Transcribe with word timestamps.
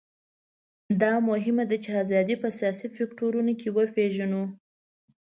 دا 1.01 1.13
مهمه 1.29 1.63
ده 1.69 1.77
چې 1.83 1.89
ازادي 2.03 2.35
په 2.41 2.49
سیاسي 2.59 2.87
فکټورونو 2.97 3.51
کې 3.59 3.69
وپېژنو. 3.77 4.43